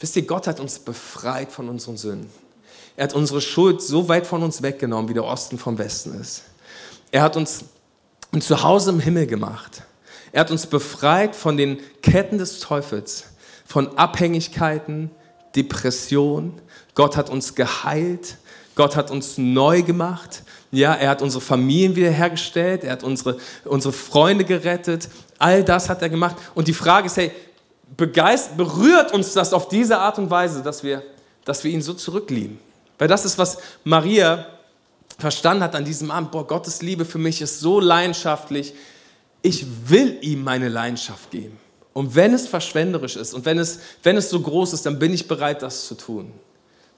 [0.00, 2.30] Wisst ihr, Gott hat uns befreit von unseren Sünden.
[2.96, 6.42] Er hat unsere Schuld so weit von uns weggenommen, wie der Osten vom Westen ist.
[7.10, 7.64] Er hat uns
[8.32, 9.82] ein Zuhause im Himmel gemacht.
[10.32, 13.24] Er hat uns befreit von den Ketten des Teufels,
[13.66, 15.10] von Abhängigkeiten,
[15.54, 16.54] Depression.
[16.94, 18.38] Gott hat uns geheilt.
[18.74, 20.42] Gott hat uns neu gemacht.
[20.72, 25.08] Ja, er hat unsere Familien wiederhergestellt, er hat unsere, unsere Freunde gerettet.
[25.38, 26.36] All das hat er gemacht.
[26.54, 27.30] Und die Frage ist, hey,
[27.96, 31.02] begeist, berührt uns das auf diese Art und Weise, dass wir,
[31.44, 32.58] dass wir ihn so zurücklieben?
[32.98, 34.46] Weil das ist, was Maria
[35.18, 36.30] verstanden hat an diesem Abend.
[36.30, 38.72] Boah, Gottes Liebe für mich ist so leidenschaftlich.
[39.42, 41.58] Ich will ihm meine Leidenschaft geben.
[41.92, 45.12] Und wenn es verschwenderisch ist und wenn es, wenn es so groß ist, dann bin
[45.12, 46.32] ich bereit, das zu tun.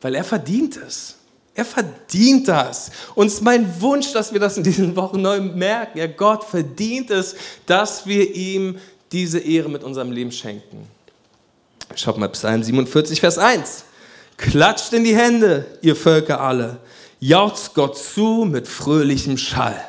[0.01, 1.17] Weil er verdient es.
[1.55, 2.91] Er verdient das.
[3.15, 5.99] Und es ist mein Wunsch, dass wir das in diesen Wochen neu merken.
[5.99, 7.37] Ja, Gott verdient es,
[7.67, 8.79] dass wir ihm
[9.13, 10.89] diese Ehre mit unserem Leben schenken.
[11.95, 13.85] Schaut mal Psalm 47, Vers 1.
[14.37, 16.79] Klatscht in die Hände, ihr Völker alle.
[17.21, 19.81] Jauchzt Gott zu mit fröhlichem Schall.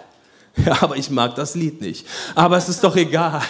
[0.65, 2.05] Ja, aber ich mag das Lied nicht.
[2.35, 3.41] Aber es ist doch egal.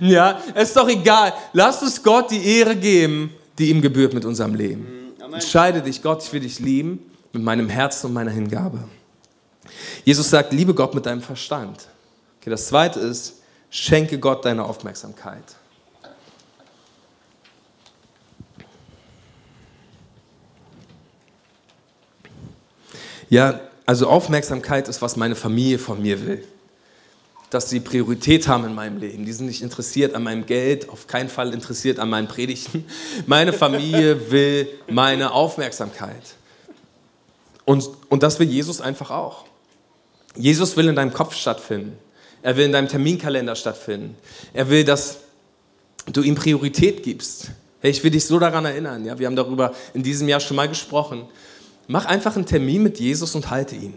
[0.00, 1.32] Ja, es ist doch egal.
[1.52, 4.86] Lasst uns Gott die Ehre geben, die ihm gebührt mit unserem Leben.
[5.32, 8.84] Entscheide dich, Gott, ich will dich lieben mit meinem Herzen und meiner Hingabe.
[10.04, 11.88] Jesus sagt, liebe Gott mit deinem Verstand.
[12.40, 13.36] Okay, das zweite ist,
[13.70, 15.44] schenke Gott deine Aufmerksamkeit.
[23.28, 26.44] Ja, also Aufmerksamkeit ist, was meine Familie von mir will.
[27.48, 29.24] Dass sie Priorität haben in meinem Leben.
[29.24, 32.84] Die sind nicht interessiert an meinem Geld, auf keinen Fall interessiert an meinen Predigten.
[33.26, 36.34] Meine Familie will meine Aufmerksamkeit.
[37.64, 39.44] Und, und das will Jesus einfach auch.
[40.36, 41.96] Jesus will in deinem Kopf stattfinden.
[42.42, 44.16] Er will in deinem Terminkalender stattfinden.
[44.52, 45.18] Er will, dass
[46.12, 47.52] du ihm Priorität gibst.
[47.80, 49.04] Hey, ich will dich so daran erinnern.
[49.04, 51.26] Ja, wir haben darüber in diesem Jahr schon mal gesprochen.
[51.86, 53.94] Mach einfach einen Termin mit Jesus und halte ihn.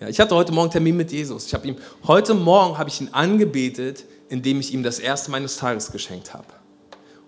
[0.00, 1.46] Ja, ich hatte heute Morgen einen Termin mit Jesus.
[1.46, 5.56] Ich habe ihm heute Morgen habe ich ihn angebetet, indem ich ihm das erste meines
[5.56, 6.46] Tages geschenkt habe.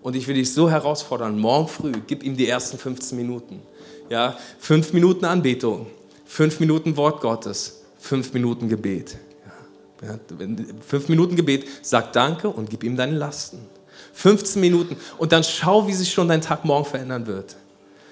[0.01, 3.61] Und ich will dich so herausfordern, morgen früh, gib ihm die ersten 15 Minuten.
[4.09, 5.87] Ja, fünf Minuten Anbetung,
[6.25, 9.17] fünf Minuten Wort Gottes, fünf Minuten Gebet.
[10.01, 10.19] Ja,
[10.85, 13.59] fünf Minuten Gebet, sag Danke und gib ihm deine Lasten.
[14.13, 17.55] 15 Minuten und dann schau, wie sich schon dein Tag morgen verändern wird.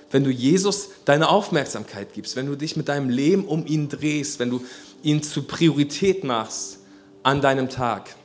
[0.09, 4.39] Wenn du Jesus deine Aufmerksamkeit gibst, wenn du dich mit deinem Leben um ihn drehst,
[4.39, 4.61] wenn du
[5.03, 6.79] ihn zur Priorität machst
[7.23, 8.15] an deinem Tag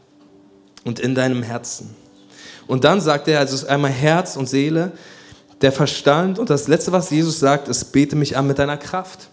[0.85, 1.91] und in deinem Herzen.
[2.69, 4.93] Und dann sagt er, also einmal Herz und Seele,
[5.63, 9.29] der Verstand und das Letzte, was Jesus sagt, ist, bete mich an mit deiner Kraft.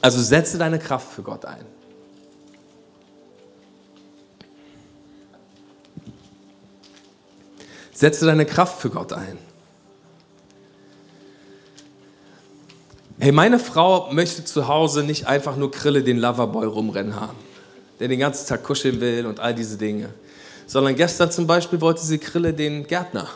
[0.00, 1.64] Also setze deine Kraft für Gott ein.
[7.92, 9.38] Setze deine Kraft für Gott ein.
[13.18, 17.38] Hey, meine Frau möchte zu Hause nicht einfach nur Krille den Loverboy rumrennen haben,
[18.00, 20.08] der den ganzen Tag kuscheln will und all diese Dinge.
[20.66, 23.28] Sondern gestern zum Beispiel wollte sie Krille den Gärtner.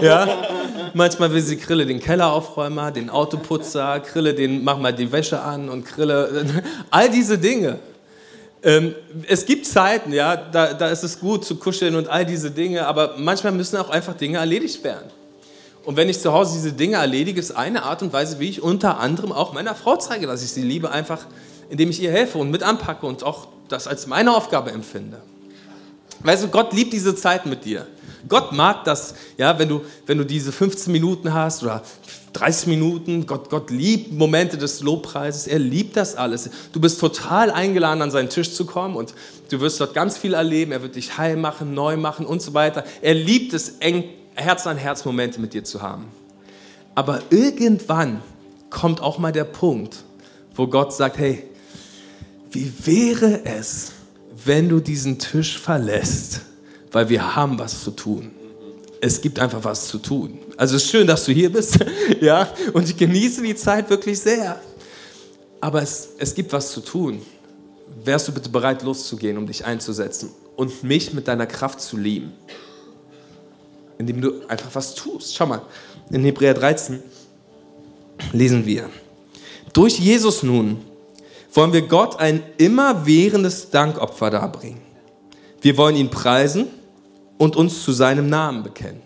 [0.00, 0.26] Ja,
[0.96, 5.68] Manchmal will sie Krille den Kelleraufräumer, den Autoputzer, Krille den mach mal die Wäsche an
[5.68, 6.46] und Krille,
[6.90, 7.78] all diese Dinge.
[8.62, 8.94] Ähm,
[9.28, 12.86] es gibt Zeiten, ja, da, da ist es gut zu kuscheln und all diese Dinge,
[12.86, 15.10] aber manchmal müssen auch einfach Dinge erledigt werden.
[15.84, 18.62] Und wenn ich zu Hause diese Dinge erledige, ist eine Art und Weise, wie ich
[18.62, 21.26] unter anderem auch meiner Frau zeige, dass ich sie liebe, einfach
[21.68, 25.20] indem ich ihr helfe und mit anpacke und auch das als meine Aufgabe empfinde.
[26.20, 27.86] Weißt du, Gott liebt diese Zeit mit dir.
[28.28, 31.82] Gott mag das, ja, wenn du, wenn du diese 15 Minuten hast oder
[32.36, 33.26] 30 Minuten.
[33.26, 35.46] Gott, Gott liebt Momente des Lobpreises.
[35.46, 36.50] Er liebt das alles.
[36.72, 39.14] Du bist total eingeladen, an seinen Tisch zu kommen und
[39.50, 40.72] du wirst dort ganz viel erleben.
[40.72, 42.84] Er wird dich heil machen, neu machen und so weiter.
[43.00, 46.06] Er liebt es, eng, Herz an Herz Momente mit dir zu haben.
[46.94, 48.22] Aber irgendwann
[48.70, 50.04] kommt auch mal der Punkt,
[50.54, 51.42] wo Gott sagt, hey,
[52.50, 53.92] wie wäre es,
[54.44, 56.42] wenn du diesen Tisch verlässt?
[56.96, 58.30] Weil wir haben was zu tun.
[59.02, 60.38] Es gibt einfach was zu tun.
[60.56, 61.78] Also es ist schön, dass du hier bist,
[62.22, 64.58] ja, und ich genieße die Zeit wirklich sehr.
[65.60, 67.20] Aber es, es gibt was zu tun.
[68.02, 72.32] Wärst du bitte bereit, loszugehen, um dich einzusetzen und mich mit deiner Kraft zu lieben?
[73.98, 75.36] Indem du einfach was tust.
[75.36, 75.60] Schau mal,
[76.08, 77.02] in Hebräer 13
[78.32, 78.88] lesen wir.
[79.74, 80.78] Durch Jesus nun
[81.52, 84.80] wollen wir Gott ein immerwährendes Dankopfer darbringen.
[85.60, 86.68] Wir wollen ihn preisen
[87.38, 89.02] und uns zu seinem Namen bekennen.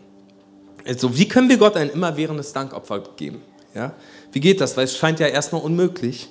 [0.86, 3.42] Also, wie können wir Gott ein immerwährendes Dankopfer geben?
[3.74, 3.94] Ja?
[4.32, 4.76] Wie geht das?
[4.76, 6.28] Weil es scheint ja erstmal unmöglich.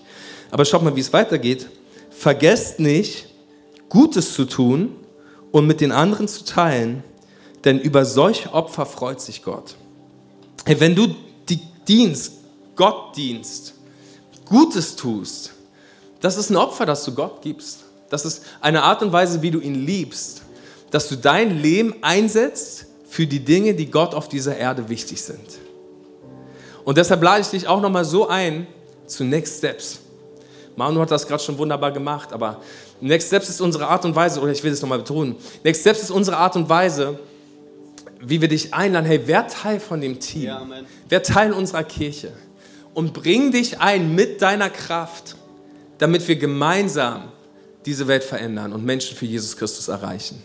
[0.51, 1.69] Aber schaut mal, wie es weitergeht.
[2.09, 3.27] Vergesst nicht,
[3.89, 4.95] Gutes zu tun
[5.51, 7.03] und mit den anderen zu teilen,
[7.63, 9.75] denn über solche Opfer freut sich Gott.
[10.65, 11.15] Hey, wenn du
[11.47, 12.33] die dienst,
[12.75, 13.73] Gott dienst,
[14.45, 15.53] Gutes tust,
[16.21, 17.85] das ist ein Opfer, das du Gott gibst.
[18.09, 20.41] Das ist eine Art und Weise, wie du ihn liebst
[20.91, 25.59] dass du dein Leben einsetzt für die Dinge, die Gott auf dieser Erde wichtig sind.
[26.83, 28.67] Und deshalb lade ich dich auch nochmal so ein
[29.05, 29.99] zu Next Steps.
[30.75, 32.61] Manu hat das gerade schon wunderbar gemacht, aber
[33.01, 36.03] Next Steps ist unsere Art und Weise, oder ich will es nochmal betonen, Next Steps
[36.03, 37.19] ist unsere Art und Weise,
[38.21, 40.43] wie wir dich einladen, hey, wer Teil von dem Team?
[40.43, 40.67] Ja,
[41.07, 42.31] wer Teil unserer Kirche?
[42.93, 45.35] Und bring dich ein mit deiner Kraft,
[45.97, 47.31] damit wir gemeinsam
[47.85, 50.41] diese Welt verändern und Menschen für Jesus Christus erreichen.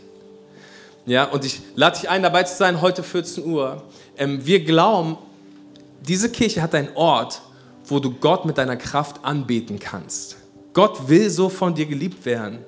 [1.07, 3.83] Ja, und ich lade dich ein, dabei zu sein, heute 14 Uhr.
[4.17, 5.19] Ähm, wir glauben,
[6.07, 7.43] diese Kirche hat einen Ort,
[7.87, 10.37] wo du Gott mit deiner Kraft anbeten kannst.
[10.73, 12.59] Gott will so von dir geliebt werden,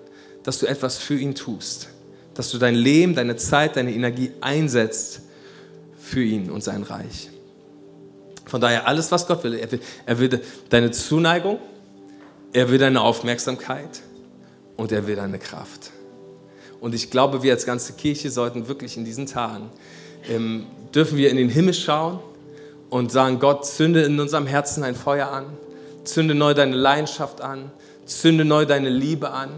[0.42, 1.88] dass du etwas für ihn tust.
[2.34, 5.22] Dass du dein Leben, deine Zeit, deine Energie einsetzt
[5.98, 7.30] für ihn und sein Reich.
[8.44, 9.54] Von daher alles, was Gott will.
[9.54, 11.58] Er will, er will deine Zuneigung,
[12.52, 14.02] er will deine Aufmerksamkeit
[14.76, 15.90] und er will deine Kraft.
[16.80, 19.70] Und ich glaube, wir als ganze Kirche sollten wirklich in diesen Tagen,
[20.28, 22.18] ähm, dürfen wir in den Himmel schauen
[22.90, 25.46] und sagen, Gott, zünde in unserem Herzen ein Feuer an,
[26.04, 27.70] zünde neu deine Leidenschaft an,
[28.04, 29.50] zünde neu deine Liebe an.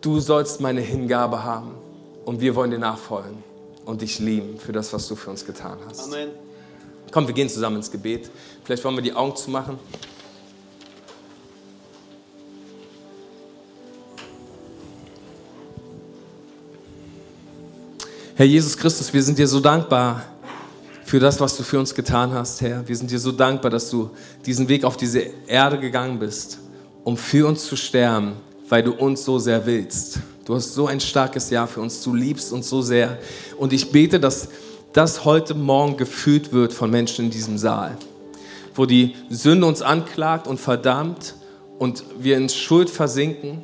[0.00, 1.72] Du sollst meine Hingabe haben
[2.24, 3.42] und wir wollen dir nachfolgen
[3.84, 6.06] und dich lieben für das, was du für uns getan hast.
[6.06, 6.30] Amen.
[7.10, 8.30] Komm, wir gehen zusammen ins Gebet.
[8.64, 9.78] Vielleicht wollen wir die Augen zumachen.
[18.36, 20.24] Herr Jesus Christus, wir sind dir so dankbar
[21.04, 22.82] für das, was du für uns getan hast, Herr.
[22.88, 24.10] Wir sind dir so dankbar, dass du
[24.44, 26.58] diesen Weg auf diese Erde gegangen bist,
[27.04, 28.32] um für uns zu sterben,
[28.68, 30.18] weil du uns so sehr willst.
[30.44, 33.20] Du hast so ein starkes Jahr für uns, du liebst uns so sehr.
[33.56, 34.48] Und ich bete, dass
[34.92, 37.96] das heute Morgen gefühlt wird von Menschen in diesem Saal,
[38.74, 41.36] wo die Sünde uns anklagt und verdammt
[41.78, 43.58] und wir in Schuld versinken,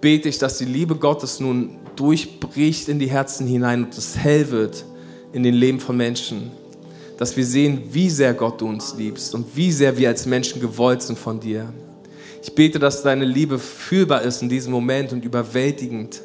[0.00, 4.50] bete ich, dass die Liebe Gottes nun durchbricht in die Herzen hinein und es hell
[4.50, 4.84] wird
[5.32, 6.50] in den Leben von Menschen.
[7.18, 10.60] Dass wir sehen, wie sehr Gott du uns liebst und wie sehr wir als Menschen
[10.60, 11.72] gewollt sind von dir.
[12.42, 16.20] Ich bete, dass deine Liebe fühlbar ist in diesem Moment und überwältigend.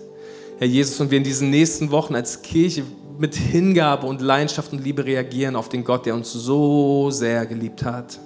[0.58, 2.84] Herr Jesus, und wir in diesen nächsten Wochen als Kirche
[3.18, 7.84] mit Hingabe und Leidenschaft und Liebe reagieren auf den Gott, der uns so sehr geliebt
[7.84, 8.20] hat.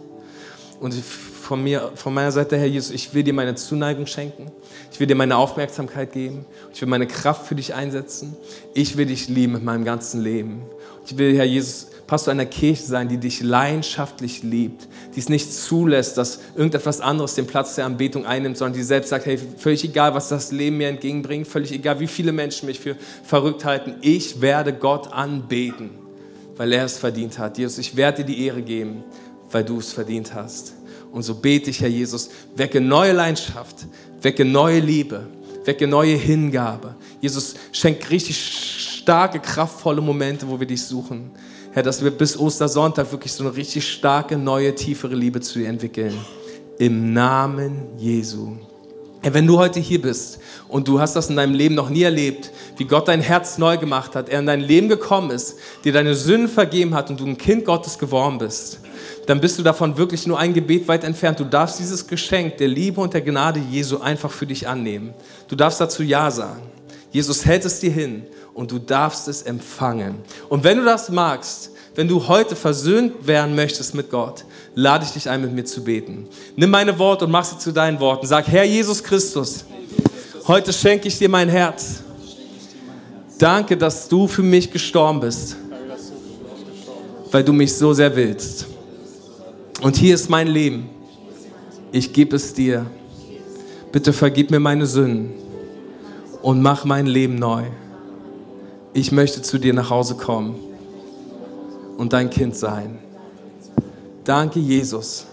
[0.80, 4.52] Und von, mir, von meiner Seite, Herr Jesus, ich will dir meine Zuneigung schenken.
[4.94, 6.46] Ich will dir meine Aufmerksamkeit geben.
[6.72, 8.38] Ich will meine Kraft für dich einsetzen.
[8.76, 10.62] Ich will dich lieben mit meinem ganzen Leben.
[11.08, 15.52] Ich will, Herr Jesus, Pastor einer Kirche sein, die dich leidenschaftlich liebt, die es nicht
[15.52, 19.84] zulässt, dass irgendetwas anderes den Platz der Anbetung einnimmt, sondern die selbst sagt, hey, völlig
[19.84, 23.96] egal, was das Leben mir entgegenbringt, völlig egal, wie viele Menschen mich für verrückt halten,
[24.02, 25.90] ich werde Gott anbeten,
[26.56, 27.58] weil er es verdient hat.
[27.58, 29.04] Jesus, ich werde dir die Ehre geben,
[29.50, 30.74] weil du es verdient hast.
[31.14, 33.86] Und so bete ich, Herr Jesus, wecke neue Leidenschaft,
[34.24, 35.28] wecke neue Liebe,
[35.66, 36.96] wecke neue Hingabe.
[37.22, 38.38] Jesus, schenk richtig
[39.04, 41.32] starke, kraftvolle Momente, wo wir dich suchen.
[41.72, 45.68] Herr, dass wir bis Ostersonntag wirklich so eine richtig starke, neue, tiefere Liebe zu dir
[45.68, 46.14] entwickeln.
[46.78, 48.58] Im Namen Jesu.
[49.22, 52.04] Herr, wenn du heute hier bist und du hast das in deinem Leben noch nie
[52.04, 55.94] erlebt, wie Gott dein Herz neu gemacht hat, er in dein Leben gekommen ist, dir
[55.94, 58.80] deine Sünden vergeben hat und du ein Kind Gottes geworden bist,
[59.26, 61.40] dann bist du davon wirklich nur ein Gebet weit entfernt.
[61.40, 65.14] Du darfst dieses Geschenk der Liebe und der Gnade Jesu einfach für dich annehmen.
[65.48, 66.62] Du darfst dazu Ja sagen.
[67.12, 70.16] Jesus hält es dir hin und du darfst es empfangen.
[70.50, 75.12] Und wenn du das magst, wenn du heute versöhnt werden möchtest mit Gott, lade ich
[75.12, 76.28] dich ein, mit mir zu beten.
[76.56, 78.26] Nimm meine Worte und mach sie zu deinen Worten.
[78.26, 79.64] Sag, Herr Jesus Christus,
[80.48, 82.02] heute schenke ich dir mein Herz.
[83.38, 85.56] Danke, dass du für mich gestorben bist,
[87.32, 88.73] weil du mich so sehr willst.
[89.84, 90.90] Und hier ist mein Leben.
[91.92, 92.86] Ich gebe es dir.
[93.92, 95.34] Bitte vergib mir meine Sünden
[96.42, 97.64] und mach mein Leben neu.
[98.94, 100.56] Ich möchte zu dir nach Hause kommen
[101.98, 102.98] und dein Kind sein.
[104.24, 105.26] Danke, Jesus.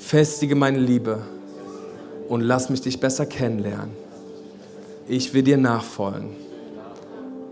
[0.00, 1.18] Festige meine Liebe
[2.28, 3.90] und lass mich dich besser kennenlernen.
[5.08, 6.30] Ich will dir nachfolgen.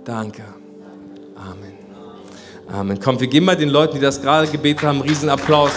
[0.04, 0.44] Danke.
[1.36, 1.80] Amen.
[2.72, 2.98] Amen.
[3.00, 5.72] Komm, wir geben mal den Leuten, die das gerade gebetet haben, einen Riesenapplaus.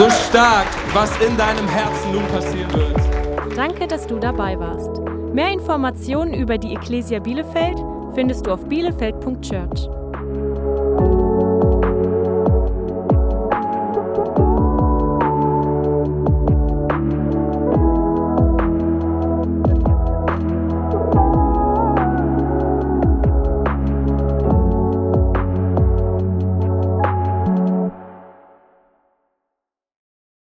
[0.00, 3.54] So stark, was in deinem Herzen nun passieren wird.
[3.54, 4.98] Danke, dass du dabei warst.
[5.34, 7.76] Mehr Informationen über die Ecclesia Bielefeld
[8.14, 9.99] findest du auf bielefeld.church.